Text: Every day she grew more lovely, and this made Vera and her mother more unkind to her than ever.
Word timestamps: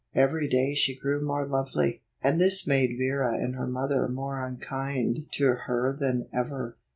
Every 0.15 0.47
day 0.47 0.73
she 0.73 0.97
grew 0.97 1.21
more 1.23 1.45
lovely, 1.45 2.01
and 2.23 2.41
this 2.41 2.65
made 2.65 2.95
Vera 2.97 3.35
and 3.35 3.53
her 3.55 3.67
mother 3.67 4.07
more 4.07 4.41
unkind 4.43 5.27
to 5.33 5.43
her 5.67 5.93
than 5.95 6.27
ever. 6.33 6.75